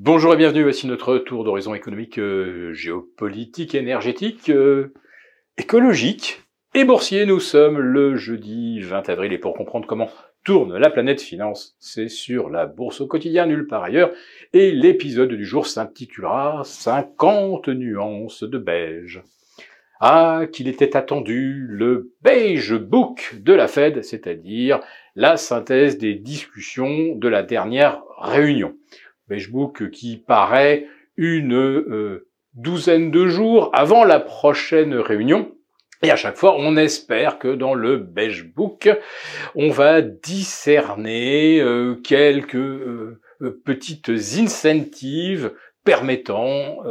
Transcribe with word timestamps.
Bonjour 0.00 0.32
et 0.32 0.36
bienvenue, 0.36 0.62
voici 0.62 0.86
notre 0.86 1.18
tour 1.18 1.42
d'horizon 1.42 1.74
économique, 1.74 2.20
euh, 2.20 2.72
géopolitique, 2.72 3.74
énergétique, 3.74 4.48
euh, 4.48 4.94
écologique 5.56 6.44
et 6.72 6.84
boursier. 6.84 7.26
Nous 7.26 7.40
sommes 7.40 7.78
le 7.78 8.14
jeudi 8.14 8.78
20 8.78 9.08
avril 9.08 9.32
et 9.32 9.38
pour 9.38 9.54
comprendre 9.54 9.88
comment 9.88 10.08
tourne 10.44 10.78
la 10.78 10.88
planète 10.90 11.20
finance, 11.20 11.74
c'est 11.80 12.06
sur 12.06 12.48
la 12.48 12.66
bourse 12.66 13.00
au 13.00 13.08
quotidien, 13.08 13.46
nulle 13.46 13.66
part 13.66 13.82
ailleurs. 13.82 14.12
Et 14.52 14.70
l'épisode 14.70 15.32
du 15.32 15.44
jour 15.44 15.66
s'intitulera 15.66 16.62
50 16.64 17.66
nuances 17.66 18.44
de 18.44 18.58
beige. 18.58 19.24
Ah, 19.98 20.42
qu'il 20.52 20.68
était 20.68 20.96
attendu 20.96 21.66
le 21.68 22.12
beige 22.22 22.76
book 22.76 23.34
de 23.40 23.52
la 23.52 23.66
Fed, 23.66 24.04
c'est-à-dire 24.04 24.78
la 25.16 25.36
synthèse 25.36 25.98
des 25.98 26.14
discussions 26.14 27.16
de 27.16 27.26
la 27.26 27.42
dernière 27.42 28.04
réunion. 28.20 28.76
Beigebook 29.28 29.90
qui 29.90 30.16
paraît 30.16 30.86
une 31.16 31.54
euh, 31.54 32.28
douzaine 32.54 33.10
de 33.10 33.26
jours 33.26 33.70
avant 33.72 34.04
la 34.04 34.20
prochaine 34.20 34.94
réunion. 34.94 35.52
Et 36.02 36.10
à 36.10 36.16
chaque 36.16 36.36
fois, 36.36 36.56
on 36.56 36.76
espère 36.76 37.38
que 37.38 37.54
dans 37.54 37.74
le 37.74 37.98
Beigebook, 37.98 38.88
on 39.56 39.70
va 39.70 40.00
discerner 40.00 41.60
euh, 41.60 41.96
quelques 41.96 42.54
euh, 42.54 43.20
petites 43.64 44.08
incentives 44.08 45.52
permettant 45.84 46.82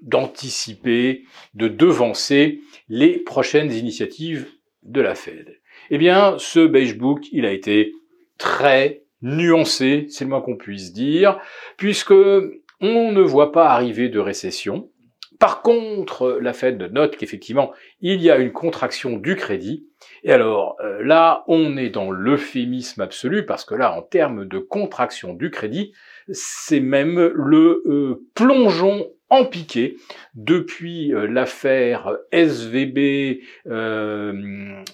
d'anticiper, 0.00 1.24
de 1.52 1.68
devancer 1.68 2.60
les 2.88 3.18
prochaines 3.18 3.72
initiatives 3.72 4.46
de 4.82 5.02
la 5.02 5.14
Fed. 5.14 5.58
Eh 5.90 5.98
bien, 5.98 6.36
ce 6.38 6.60
Beigebook, 6.66 7.26
il 7.32 7.44
a 7.44 7.52
été 7.52 7.92
très 8.38 9.02
nuancé, 9.22 10.06
c'est 10.08 10.24
le 10.24 10.30
moins 10.30 10.40
qu'on 10.40 10.56
puisse 10.56 10.92
dire, 10.92 11.40
puisque 11.76 12.12
on 12.12 13.12
ne 13.12 13.20
voit 13.20 13.52
pas 13.52 13.70
arriver 13.70 14.08
de 14.08 14.18
récession. 14.18 14.90
Par 15.38 15.62
contre, 15.62 16.38
la 16.42 16.52
Fed 16.52 16.82
note 16.92 17.16
qu'effectivement, 17.16 17.72
il 18.00 18.20
y 18.20 18.30
a 18.30 18.38
une 18.38 18.52
contraction 18.52 19.16
du 19.16 19.36
crédit. 19.36 19.86
Et 20.24 20.32
alors 20.32 20.76
euh, 20.80 21.00
là, 21.02 21.44
on 21.46 21.76
est 21.76 21.90
dans 21.90 22.10
l'euphémisme 22.10 23.02
absolu, 23.02 23.46
parce 23.46 23.64
que 23.64 23.76
là, 23.76 23.96
en 23.96 24.02
termes 24.02 24.46
de 24.46 24.58
contraction 24.58 25.34
du 25.34 25.50
crédit, 25.50 25.92
c'est 26.30 26.80
même 26.80 27.18
le 27.34 27.82
euh, 27.86 28.26
plongeon 28.34 29.06
en 29.30 29.44
piqué 29.44 29.96
depuis 30.34 31.12
euh, 31.12 31.28
l'affaire 31.28 32.16
SVB, 32.32 33.42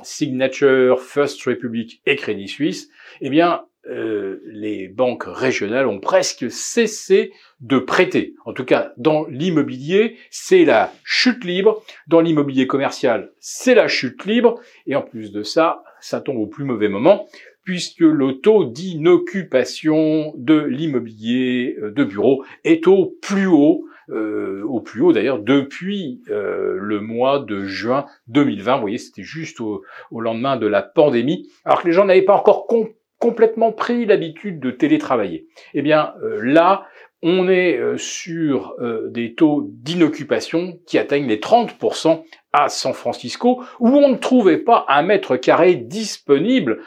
Signature, 0.02 1.00
First 1.00 1.42
Republic 1.44 2.02
et 2.04 2.16
Crédit 2.16 2.48
Suisse. 2.48 2.90
Eh 3.22 3.30
bien, 3.30 3.64
euh, 3.86 4.40
les 4.46 4.88
banques 4.88 5.24
régionales 5.26 5.86
ont 5.86 6.00
presque 6.00 6.50
cessé 6.50 7.32
de 7.60 7.78
prêter. 7.78 8.34
En 8.46 8.54
tout 8.54 8.64
cas, 8.64 8.92
dans 8.96 9.26
l'immobilier, 9.26 10.16
c'est 10.30 10.64
la 10.64 10.90
chute 11.04 11.44
libre. 11.44 11.82
Dans 12.06 12.20
l'immobilier 12.20 12.66
commercial, 12.66 13.32
c'est 13.40 13.74
la 13.74 13.88
chute 13.88 14.24
libre. 14.24 14.58
Et 14.86 14.96
en 14.96 15.02
plus 15.02 15.32
de 15.32 15.42
ça, 15.42 15.84
ça 16.00 16.22
tombe 16.22 16.38
au 16.38 16.46
plus 16.46 16.64
mauvais 16.64 16.88
moment, 16.88 17.26
puisque 17.64 18.00
le 18.00 18.40
taux 18.40 18.64
d'inoccupation 18.64 20.32
de 20.36 20.60
l'immobilier 20.60 21.76
euh, 21.82 21.90
de 21.90 22.04
bureau 22.04 22.42
est 22.64 22.86
au 22.86 23.14
plus 23.20 23.46
haut, 23.46 23.84
euh, 24.08 24.62
au 24.64 24.80
plus 24.80 25.02
haut 25.02 25.12
d'ailleurs 25.12 25.38
depuis 25.38 26.22
le 26.28 27.00
mois 27.00 27.38
de 27.38 27.64
juin 27.64 28.06
2020. 28.28 28.76
Vous 28.76 28.80
voyez, 28.80 28.98
c'était 28.98 29.22
juste 29.22 29.60
au, 29.60 29.82
au, 30.10 30.20
lendemain 30.20 30.56
de 30.56 30.66
la 30.66 30.80
pandémie, 30.80 31.50
alors 31.66 31.82
que 31.82 31.86
les 31.86 31.92
gens 31.92 32.06
n'avaient 32.06 32.22
pas 32.22 32.36
encore 32.36 32.66
compris 32.66 32.94
complètement 33.24 33.72
pris 33.72 34.04
l'habitude 34.04 34.60
de 34.60 34.70
télétravailler. 34.70 35.46
Eh 35.72 35.80
bien 35.80 36.12
euh, 36.22 36.40
là, 36.42 36.86
on 37.22 37.48
est 37.48 37.78
euh, 37.78 37.96
sur 37.96 38.74
euh, 38.80 39.08
des 39.08 39.34
taux 39.34 39.64
d'inoccupation 39.66 40.78
qui 40.86 40.98
atteignent 40.98 41.26
les 41.26 41.38
30% 41.38 42.22
à 42.52 42.68
San 42.68 42.92
Francisco, 42.92 43.64
où 43.80 43.88
on 43.88 44.10
ne 44.10 44.18
trouvait 44.18 44.58
pas 44.58 44.84
un 44.88 45.00
mètre 45.00 45.38
carré 45.38 45.74
disponible 45.74 46.82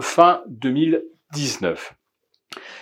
fin 0.00 0.42
2019. 0.46 1.94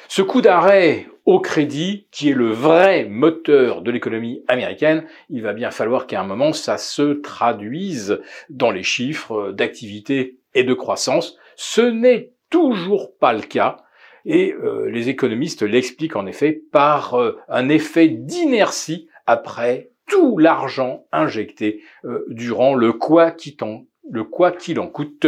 Ce 0.09 0.21
coup 0.21 0.43
d'arrêt 0.43 1.07
au 1.25 1.41
crédit, 1.41 2.07
qui 2.13 2.29
est 2.29 2.35
le 2.35 2.51
vrai 2.51 3.07
moteur 3.07 3.81
de 3.81 3.91
l'économie 3.91 4.45
américaine, 4.47 5.07
il 5.31 5.43
va 5.43 5.55
bien 5.55 5.71
falloir 5.71 6.07
qu'à 6.07 6.21
un 6.21 6.25
moment 6.25 6.53
ça 6.53 6.77
se 6.77 7.15
traduise 7.15 8.21
dans 8.51 8.71
les 8.71 8.83
chiffres 8.83 9.51
d'activité 9.51 10.37
et 10.55 10.63
de 10.63 10.75
croissance. 10.75 11.39
Ce 11.57 11.81
n'est 11.81 12.33
toujours 12.53 13.17
pas 13.19 13.33
le 13.33 13.41
cas. 13.41 13.79
Et 14.25 14.53
euh, 14.53 14.89
les 14.89 15.09
économistes 15.09 15.63
l'expliquent 15.63 16.15
en 16.15 16.27
effet 16.27 16.53
par 16.71 17.15
euh, 17.15 17.37
un 17.49 17.69
effet 17.69 18.07
d'inertie 18.07 19.09
après 19.27 19.91
tout 20.09 20.39
l'argent 20.39 21.07
injecté 21.11 21.83
euh, 22.05 22.25
durant 22.29 22.77
le 22.77 22.93
quoi 22.93 23.33
qu'il 23.33 23.57
en, 23.65 24.87
coûte 24.87 25.27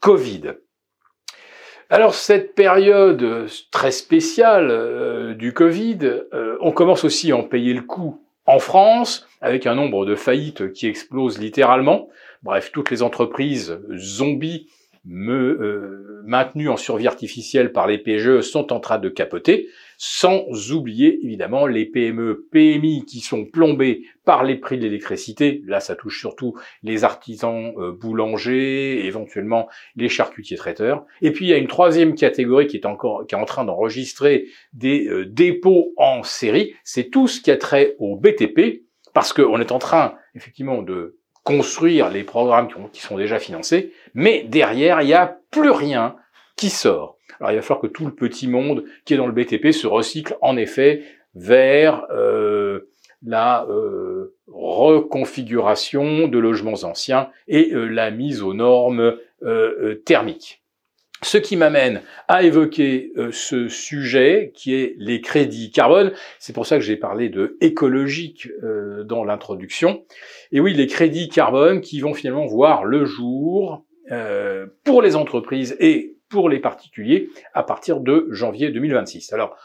Covid. 0.00 0.42
Alors 1.88 2.14
cette 2.14 2.54
période 2.54 3.46
très 3.70 3.92
spéciale 3.92 5.34
du 5.38 5.54
Covid, 5.54 6.24
on 6.60 6.72
commence 6.72 7.04
aussi 7.04 7.32
à 7.32 7.36
en 7.36 7.44
payer 7.44 7.72
le 7.72 7.80
coût 7.80 8.22
en 8.44 8.58
France, 8.58 9.26
avec 9.40 9.66
un 9.66 9.74
nombre 9.74 10.04
de 10.04 10.14
faillites 10.14 10.72
qui 10.72 10.86
explose 10.86 11.38
littéralement. 11.38 12.08
Bref, 12.42 12.72
toutes 12.72 12.90
les 12.90 13.02
entreprises 13.02 13.78
zombies 13.96 14.68
me, 15.04 15.58
euh, 15.60 16.22
maintenus 16.24 16.68
en 16.68 16.76
survie 16.76 17.06
artificielle 17.06 17.72
par 17.72 17.86
les 17.86 17.98
PGE 17.98 18.40
sont 18.40 18.72
en 18.72 18.80
train 18.80 18.98
de 18.98 19.08
capoter, 19.08 19.68
sans 19.96 20.44
oublier 20.72 21.18
évidemment 21.24 21.66
les 21.66 21.86
PME, 21.86 22.46
PMI 22.52 23.04
qui 23.06 23.20
sont 23.20 23.44
plombés 23.44 24.02
par 24.24 24.44
les 24.44 24.56
prix 24.56 24.78
de 24.78 24.82
l'électricité. 24.82 25.62
Là, 25.66 25.80
ça 25.80 25.96
touche 25.96 26.20
surtout 26.20 26.54
les 26.82 27.04
artisans 27.04 27.72
euh, 27.78 27.92
boulangers, 27.92 29.06
éventuellement 29.06 29.68
les 29.96 30.08
charcutiers 30.08 30.56
traiteurs. 30.56 31.04
Et 31.22 31.32
puis 31.32 31.46
il 31.46 31.48
y 31.48 31.54
a 31.54 31.58
une 31.58 31.68
troisième 31.68 32.14
catégorie 32.14 32.66
qui 32.66 32.76
est 32.76 32.86
encore 32.86 33.26
qui 33.26 33.34
est 33.34 33.38
en 33.38 33.44
train 33.44 33.64
d'enregistrer 33.64 34.46
des 34.72 35.06
euh, 35.08 35.26
dépôts 35.26 35.92
en 35.96 36.22
série. 36.22 36.74
C'est 36.84 37.10
tout 37.10 37.26
ce 37.26 37.40
qui 37.40 37.50
a 37.50 37.56
trait 37.56 37.96
au 37.98 38.16
BTP, 38.16 38.84
parce 39.14 39.32
qu'on 39.32 39.60
est 39.60 39.72
en 39.72 39.78
train 39.78 40.14
effectivement 40.34 40.82
de 40.82 41.17
construire 41.48 42.10
les 42.10 42.24
programmes 42.24 42.68
qui, 42.92 43.00
sont 43.00 43.16
déjà 43.16 43.38
financés, 43.38 43.94
mais 44.12 44.44
derrière, 44.46 45.00
il 45.00 45.06
n'y 45.06 45.14
a 45.14 45.38
plus 45.50 45.70
rien 45.70 46.14
qui 46.56 46.68
sort. 46.68 47.16
Alors 47.40 47.52
il 47.52 47.54
va 47.54 47.62
falloir 47.62 47.80
que 47.80 47.86
tout 47.86 48.04
le 48.04 48.14
petit 48.14 48.48
monde 48.48 48.84
qui 49.06 49.14
est 49.14 49.16
dans 49.16 49.26
le 49.26 49.32
BTP 49.32 49.72
se 49.72 49.86
recycle 49.86 50.36
en 50.42 50.58
effet 50.58 51.04
vers 51.34 52.04
euh, 52.10 52.90
la 53.22 53.64
euh, 53.70 54.34
reconfiguration 54.46 56.28
de 56.28 56.38
logements 56.38 56.84
anciens 56.84 57.30
et 57.46 57.72
euh, 57.72 57.86
la 57.86 58.10
mise 58.10 58.42
aux 58.42 58.52
normes 58.52 59.16
thermiques. 60.04 60.62
Ce 61.22 61.36
qui 61.36 61.56
m'amène 61.56 62.02
à 62.28 62.44
évoquer 62.44 63.12
euh, 63.16 63.30
ce 63.32 63.68
sujet 63.68 64.52
qui 64.54 64.74
est 64.74 64.94
les 64.98 65.20
crédits 65.20 65.72
carbone. 65.72 66.12
C'est 66.38 66.52
pour 66.52 66.64
ça 66.64 66.76
que 66.76 66.84
j'ai 66.84 66.96
parlé 66.96 67.28
de 67.28 67.56
écologique 67.60 68.48
euh, 68.62 69.02
dans 69.02 69.24
l'introduction. 69.24 70.04
Et 70.52 70.60
oui, 70.60 70.74
les 70.74 70.86
crédits 70.86 71.28
carbone 71.28 71.80
qui 71.80 72.00
vont 72.00 72.14
finalement 72.14 72.46
voir 72.46 72.84
le 72.84 73.04
jour 73.04 73.84
euh, 74.12 74.66
pour 74.84 75.02
les 75.02 75.16
entreprises 75.16 75.76
et 75.80 76.16
pour 76.28 76.48
les 76.48 76.60
particuliers 76.60 77.30
à 77.52 77.64
partir 77.64 78.00
de 78.00 78.28
janvier 78.30 78.70
2026. 78.70 79.32
Alors, 79.32 79.56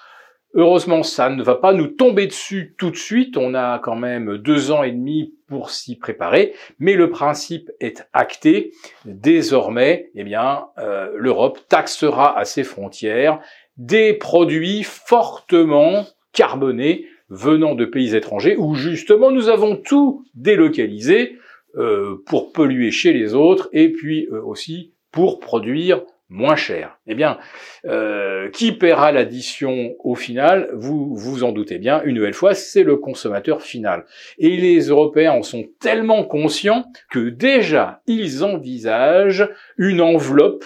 Heureusement, 0.56 1.02
ça 1.02 1.30
ne 1.30 1.42
va 1.42 1.56
pas 1.56 1.74
nous 1.74 1.88
tomber 1.88 2.28
dessus 2.28 2.76
tout 2.78 2.92
de 2.92 2.96
suite. 2.96 3.38
On 3.38 3.56
a 3.56 3.80
quand 3.80 3.96
même 3.96 4.38
deux 4.38 4.72
ans 4.72 4.84
et 4.84 4.92
demi 4.92 5.34
pour 5.48 5.72
s'y 5.72 5.98
préparer, 5.98 6.54
mais 6.78 6.94
le 6.94 7.10
principe 7.10 7.72
est 7.80 8.08
acté. 8.14 8.72
Désormais, 9.06 10.12
eh 10.14 10.24
bien, 10.24 10.66
euh, 10.78 11.12
l'Europe 11.16 11.60
taxera 11.70 12.38
à 12.38 12.46
ses 12.46 12.64
frontières 12.64 13.40
des 13.78 14.14
produits 14.14 14.84
fortement 14.84 16.06
carbonés 16.34 17.08
venant 17.30 17.74
de 17.74 17.86
pays 17.86 18.16
étrangers 18.16 18.56
où 18.58 18.76
justement 18.76 19.32
nous 19.32 19.50
avons 19.50 19.76
tout 19.76 20.24
délocalisé 20.36 21.38
euh, 21.76 22.18
pour 22.28 22.52
polluer 22.52 22.92
chez 22.92 23.14
les 23.14 23.34
autres 23.34 23.70
et 23.74 23.92
puis 23.92 24.28
euh, 24.32 24.44
aussi 24.44 24.94
pour 25.12 25.40
produire 25.40 26.04
moins 26.34 26.56
cher. 26.56 26.98
Eh 27.06 27.14
bien, 27.14 27.38
euh, 27.86 28.50
qui 28.50 28.72
paiera 28.72 29.12
l'addition 29.12 29.96
au 30.00 30.16
final? 30.16 30.70
Vous 30.74 31.16
vous 31.16 31.44
en 31.44 31.52
doutez 31.52 31.78
bien, 31.78 32.02
une 32.04 32.16
nouvelle 32.16 32.34
fois, 32.34 32.56
c'est 32.56 32.84
le 32.84 32.98
consommateur 32.98 33.62
final. 33.62 34.06
Et 34.40 34.58
les 34.58 34.88
Européens 34.88 35.34
en 35.34 35.44
sont 35.44 35.66
tellement 35.80 36.24
conscients 36.24 36.86
que 37.12 37.30
déjà, 37.30 38.02
ils 38.08 38.44
envisagent 38.44 39.48
une 39.78 40.02
enveloppe 40.02 40.66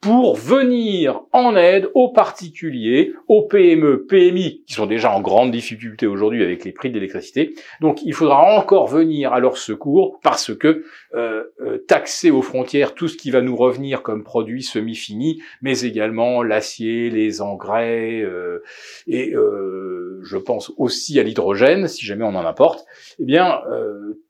pour 0.00 0.34
venir 0.34 1.20
en 1.32 1.56
aide 1.56 1.90
aux 1.94 2.08
particuliers, 2.08 3.12
aux 3.28 3.42
PME, 3.42 4.06
PMI, 4.06 4.62
qui 4.66 4.72
sont 4.72 4.86
déjà 4.86 5.12
en 5.12 5.20
grande 5.20 5.50
difficulté 5.50 6.06
aujourd'hui 6.06 6.42
avec 6.42 6.64
les 6.64 6.72
prix 6.72 6.88
de 6.88 6.94
l'électricité. 6.94 7.54
Donc 7.82 8.02
il 8.02 8.14
faudra 8.14 8.56
encore 8.56 8.86
venir 8.86 9.34
à 9.34 9.40
leur 9.40 9.58
secours 9.58 10.18
parce 10.22 10.54
que 10.54 10.84
euh, 11.14 11.44
euh, 11.60 11.78
taxer 11.86 12.30
aux 12.30 12.40
frontières 12.40 12.94
tout 12.94 13.08
ce 13.08 13.16
qui 13.18 13.30
va 13.30 13.42
nous 13.42 13.56
revenir 13.56 14.02
comme 14.02 14.24
produits 14.24 14.62
semi-finis, 14.62 15.42
mais 15.60 15.80
également 15.80 16.42
l'acier, 16.42 17.10
les 17.10 17.42
engrais, 17.42 18.22
euh, 18.22 18.62
et 19.06 19.34
je 20.22 20.36
pense 20.36 20.72
aussi 20.76 21.18
à 21.20 21.22
l'hydrogène, 21.22 21.88
si 21.88 22.06
jamais 22.06 22.24
on 22.24 22.34
en 22.34 22.46
importe, 22.46 22.86
eh 23.18 23.24
bien 23.24 23.60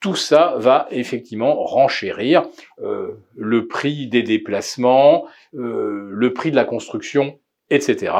tout 0.01 0.15
ça 0.15 0.55
va 0.59 0.87
effectivement 0.91 1.63
renchérir 1.65 2.49
le 2.79 3.67
prix 3.67 4.07
des 4.07 4.23
déplacements, 4.23 5.27
euh, 5.57 5.60
le 5.61 6.33
prix 6.33 6.51
de 6.51 6.57
la 6.57 6.65
construction, 6.65 7.39
etc. 7.71 8.13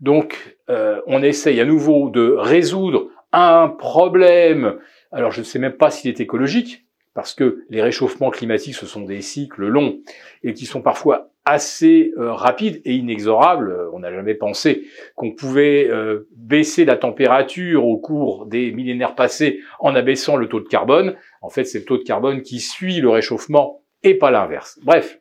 Donc, 0.00 0.56
euh, 0.70 1.00
on 1.06 1.22
essaye 1.22 1.60
à 1.60 1.64
nouveau 1.64 2.10
de 2.10 2.34
résoudre 2.38 3.08
un 3.32 3.68
problème. 3.68 4.78
Alors, 5.12 5.32
je 5.32 5.40
ne 5.40 5.44
sais 5.44 5.58
même 5.58 5.76
pas 5.76 5.90
s'il 5.90 6.10
est 6.10 6.20
écologique, 6.20 6.86
parce 7.14 7.34
que 7.34 7.64
les 7.70 7.82
réchauffements 7.82 8.30
climatiques, 8.30 8.76
ce 8.76 8.86
sont 8.86 9.02
des 9.02 9.22
cycles 9.22 9.66
longs 9.66 9.98
et 10.44 10.52
qui 10.52 10.66
sont 10.66 10.82
parfois 10.82 11.30
assez 11.44 12.12
euh, 12.18 12.32
rapides 12.32 12.82
et 12.84 12.94
inexorables. 12.94 13.88
On 13.94 14.00
n'a 14.00 14.12
jamais 14.12 14.34
pensé 14.34 14.84
qu'on 15.14 15.32
pouvait 15.32 15.90
baisser 16.36 16.84
la 16.84 16.96
température 16.96 17.86
au 17.86 17.96
cours 17.96 18.46
des 18.46 18.70
millénaires 18.72 19.14
passés 19.14 19.60
en 19.80 19.94
abaissant 19.94 20.36
le 20.36 20.48
taux 20.48 20.60
de 20.60 20.68
carbone. 20.68 21.16
En 21.40 21.48
fait, 21.48 21.64
c'est 21.64 21.80
le 21.80 21.84
taux 21.86 21.96
de 21.96 22.02
carbone 22.02 22.42
qui 22.42 22.60
suit 22.60 23.00
le 23.00 23.08
réchauffement 23.08 23.82
et 24.02 24.14
pas 24.14 24.30
l'inverse. 24.30 24.78
Bref, 24.84 25.18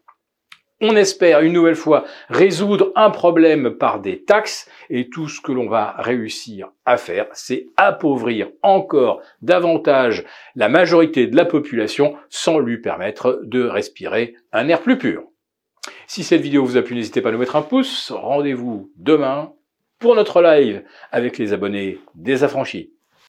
on 0.81 0.95
espère 0.95 1.41
une 1.41 1.53
nouvelle 1.53 1.75
fois 1.75 2.05
résoudre 2.29 2.91
un 2.95 3.09
problème 3.09 3.71
par 3.71 3.99
des 3.99 4.23
taxes 4.23 4.69
et 4.89 5.09
tout 5.09 5.27
ce 5.27 5.41
que 5.41 5.51
l'on 5.51 5.67
va 5.67 5.95
réussir 5.97 6.69
à 6.85 6.97
faire, 6.97 7.27
c'est 7.33 7.67
appauvrir 7.77 8.49
encore 8.61 9.21
davantage 9.41 10.23
la 10.55 10.69
majorité 10.69 11.27
de 11.27 11.35
la 11.35 11.45
population 11.45 12.15
sans 12.29 12.59
lui 12.59 12.77
permettre 12.77 13.41
de 13.43 13.63
respirer 13.63 14.35
un 14.51 14.67
air 14.67 14.81
plus 14.81 14.97
pur. 14.97 15.23
Si 16.05 16.23
cette 16.23 16.41
vidéo 16.41 16.63
vous 16.65 16.77
a 16.77 16.81
plu, 16.81 16.95
n'hésitez 16.95 17.21
pas 17.21 17.29
à 17.29 17.31
nous 17.31 17.37
mettre 17.37 17.55
un 17.55 17.61
pouce. 17.61 18.11
Rendez-vous 18.11 18.91
demain 18.97 19.53
pour 19.99 20.15
notre 20.15 20.41
live 20.41 20.83
avec 21.11 21.37
les 21.37 21.53
abonnés 21.53 21.99
des 22.15 22.43
affranchis. 22.43 22.91